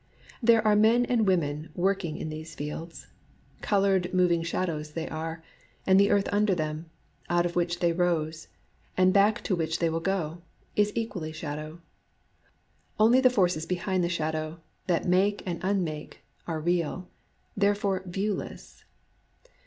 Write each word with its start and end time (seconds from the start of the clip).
There 0.41 0.65
are 0.65 0.75
men 0.75 1.05
and 1.05 1.27
women 1.27 1.69
working 1.75 2.17
in 2.17 2.29
those 2.29 2.37
88 2.37 2.41
BUST 2.41 2.57
fields. 2.57 3.07
Colored 3.61 4.11
moving 4.11 4.41
shadows 4.41 4.93
tliey 4.93 5.11
are; 5.11 5.43
and 5.85 5.99
the 5.99 6.09
earth 6.09 6.27
under 6.31 6.55
them— 6.55 6.89
out 7.29 7.45
of 7.45 7.55
which 7.55 7.77
they 7.81 7.93
rose, 7.93 8.47
and 8.97 9.13
back 9.13 9.43
to 9.43 9.55
which 9.55 9.77
they 9.77 9.91
will 9.91 9.99
go— 9.99 10.41
is 10.75 10.91
equally 10.95 11.31
shadow. 11.31 11.81
Only 12.99 13.21
the 13.21 13.29
Forces 13.29 13.67
behind 13.67 14.03
the 14.03 14.09
shadow, 14.09 14.59
that 14.87 15.07
make 15.07 15.43
and 15.45 15.63
unmake, 15.63 16.21
are 16.47 16.59
real,— 16.59 17.07
therefore 17.55 18.01
viewless. 18.07 18.83